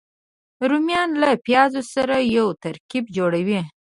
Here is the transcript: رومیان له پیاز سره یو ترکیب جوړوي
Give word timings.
رومیان 0.69 1.09
له 1.21 1.29
پیاز 1.45 1.73
سره 1.93 2.15
یو 2.37 2.47
ترکیب 2.63 3.03
جوړوي 3.15 3.61